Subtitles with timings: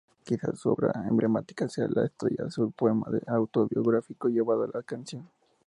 [0.23, 5.29] Quizás su obra emblemática sea "La estrella azul", poema autobiográfico llevado a la canción.